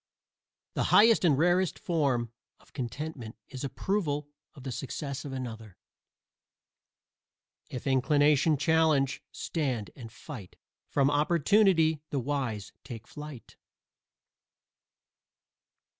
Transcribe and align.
The 0.73 0.85
highest 0.85 1.23
and 1.23 1.37
rarest 1.37 1.77
form 1.77 2.31
of 2.59 2.73
contentment 2.73 3.35
is 3.49 3.63
approval 3.63 4.27
of 4.55 4.63
the 4.63 4.71
success 4.71 5.25
of 5.25 5.31
another. 5.31 5.77
If 7.69 7.85
Inclination 7.85 8.57
challenge, 8.57 9.21
stand 9.31 9.91
and 9.95 10.11
fight 10.11 10.55
From 10.87 11.11
Opportunity 11.11 12.01
the 12.09 12.17
wise 12.19 12.73
take 12.83 13.05
flight. 13.05 13.57